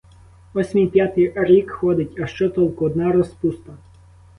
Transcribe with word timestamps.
Ось 0.53 0.73
мій 0.75 0.87
п'ятий 0.87 1.33
рік 1.35 1.71
ходить, 1.71 2.19
а 2.19 2.27
що 2.27 2.49
толку, 2.49 2.85
одна 2.85 3.11
розпуста. 3.11 3.73